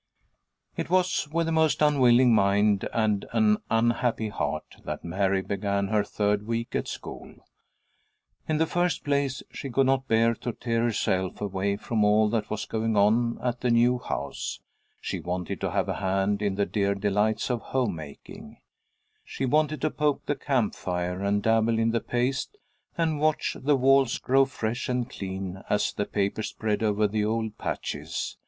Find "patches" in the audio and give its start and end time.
27.59-28.35